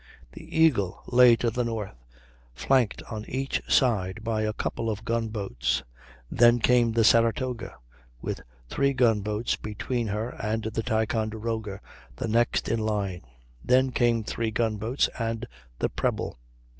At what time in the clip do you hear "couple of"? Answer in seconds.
4.51-5.05